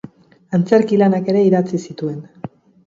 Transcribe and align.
Antzerki 0.59 0.99
lanak 1.03 1.31
ere 1.35 1.47
idatzi 1.51 1.85
zituen. 1.87 2.21